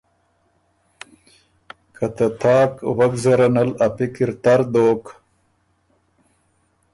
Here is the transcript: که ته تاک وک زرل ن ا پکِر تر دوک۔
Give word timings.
که 1.95 2.05
ته 2.17 2.27
تاک 2.41 2.71
وک 2.97 3.13
زرل 3.23 3.51
ن 3.55 3.57
ا 3.85 3.87
پکِر 3.95 4.29
تر 4.43 4.61
دوک۔ 4.71 5.03